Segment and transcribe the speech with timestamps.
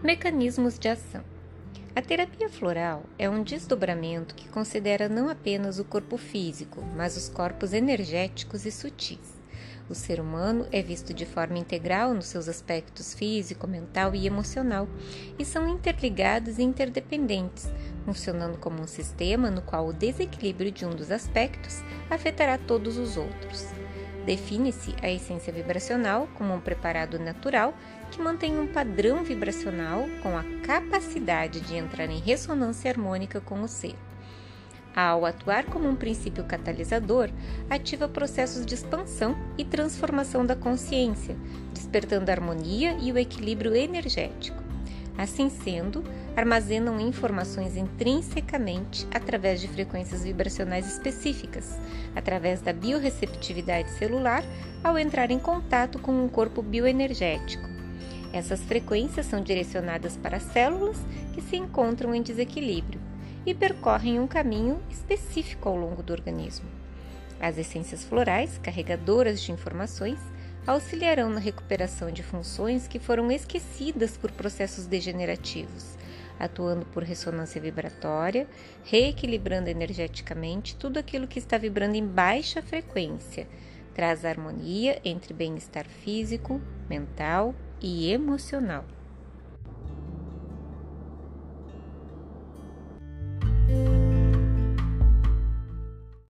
[0.00, 1.24] Mecanismos de ação.
[1.92, 7.28] A terapia floral é um desdobramento que considera não apenas o corpo físico, mas os
[7.28, 9.18] corpos energéticos e sutis.
[9.90, 14.86] O ser humano é visto de forma integral nos seus aspectos físico, mental e emocional,
[15.36, 17.68] e são interligados e interdependentes,
[18.04, 23.16] funcionando como um sistema no qual o desequilíbrio de um dos aspectos afetará todos os
[23.16, 23.66] outros.
[24.28, 27.72] Define-se a essência vibracional como um preparado natural
[28.10, 33.66] que mantém um padrão vibracional com a capacidade de entrar em ressonância harmônica com o
[33.66, 33.94] ser.
[34.94, 37.30] Ao atuar como um princípio catalisador,
[37.70, 41.34] ativa processos de expansão e transformação da consciência,
[41.72, 44.67] despertando a harmonia e o equilíbrio energético.
[45.18, 46.04] Assim sendo,
[46.36, 51.76] armazenam informações intrinsecamente através de frequências vibracionais específicas,
[52.14, 54.44] através da biorreceptividade celular,
[54.84, 57.68] ao entrar em contato com um corpo bioenergético.
[58.32, 63.00] Essas frequências são direcionadas para células que se encontram em desequilíbrio
[63.44, 66.68] e percorrem um caminho específico ao longo do organismo.
[67.40, 70.18] As essências florais, carregadoras de informações,
[70.68, 75.96] auxiliarão na recuperação de funções que foram esquecidas por processos degenerativos,
[76.38, 78.46] atuando por ressonância vibratória,
[78.84, 83.48] reequilibrando energeticamente tudo aquilo que está vibrando em baixa frequência,
[83.94, 88.84] traz harmonia entre bem-estar físico, mental e emocional.